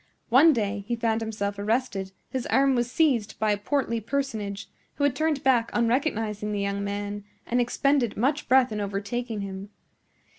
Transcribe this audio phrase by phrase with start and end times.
[0.29, 5.03] One day he found himself arrested; his arm was seized by a portly personage, who
[5.03, 9.69] had turned back on recognizing the young man and expended much breath in overtaking him.